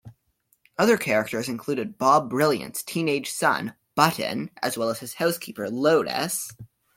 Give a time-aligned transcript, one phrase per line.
[0.79, 6.51] Other characters included Bob Brilliant's teenage son, Button, as well as his housekeeper, Lotus.